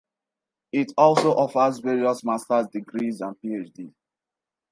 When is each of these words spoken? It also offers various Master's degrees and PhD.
It 0.71 0.93
also 0.97 1.35
offers 1.35 1.77
various 1.77 2.23
Master's 2.23 2.65
degrees 2.69 3.21
and 3.21 3.39
PhD. 3.39 3.93